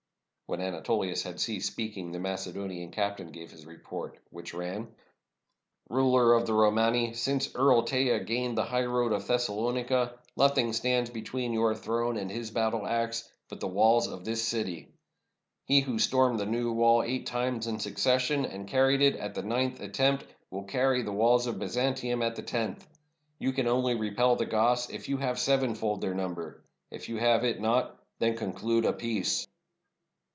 When 0.47 0.59
Anatolius 0.59 1.23
had 1.23 1.39
ceased 1.39 1.71
speaking, 1.71 2.11
the 2.11 2.19
Macedo 2.19 2.67
nian 2.67 2.91
captain 2.91 3.31
gave 3.31 3.51
his 3.51 3.65
report, 3.65 4.19
which 4.31 4.53
ran:— 4.53 4.81
SS8 4.81 4.83
PEACE 4.83 4.83
WITH 4.83 4.89
THE 4.89 4.91
GOTHS 4.91 5.89
OR 5.89 5.93
WAR? 5.93 6.01
"Ruler 6.21 6.33
of 6.33 6.45
the 6.45 6.53
Romani— 6.53 7.13
since 7.13 7.55
Earl 7.55 7.83
Teja 7.83 8.19
gained 8.19 8.57
the 8.57 8.65
highroad 8.65 9.13
of 9.13 9.25
Thessalonica, 9.25 10.19
nothing 10.35 10.73
stands 10.73 11.09
between 11.09 11.53
your 11.53 11.73
throne 11.73 12.17
and 12.17 12.29
his 12.29 12.51
battle 12.51 12.85
axe 12.85 13.31
but 13.47 13.61
the 13.61 13.69
walls 13.69 14.07
of 14.09 14.25
this 14.25 14.43
city. 14.43 14.89
He 15.63 15.79
who 15.79 15.97
stormed 15.97 16.37
the 16.41 16.45
'New 16.45 16.73
Wall' 16.73 17.03
eight 17.03 17.25
times 17.27 17.65
in 17.67 17.79
succession, 17.79 18.43
and 18.45 18.67
carried 18.67 19.01
it 19.01 19.15
at 19.15 19.33
the 19.35 19.43
ninth 19.43 19.79
attempt, 19.79 20.25
will 20.49 20.65
carry 20.65 21.01
the 21.01 21.13
walls 21.13 21.47
of 21.47 21.59
Byzantium 21.59 22.21
at 22.21 22.35
the 22.35 22.43
tenth. 22.43 22.85
You 23.39 23.53
can 23.53 23.67
only 23.67 23.95
repel 23.95 24.35
the 24.35 24.45
Goths 24.45 24.89
if 24.89 25.07
you 25.07 25.15
have 25.15 25.39
sevenfold 25.39 26.01
their 26.01 26.13
number. 26.13 26.61
If 26.89 27.07
you 27.07 27.19
have 27.19 27.45
it 27.45 27.61
not, 27.61 27.97
then 28.19 28.35
conclude 28.35 28.83
a 28.83 28.91
peace." 28.91 29.47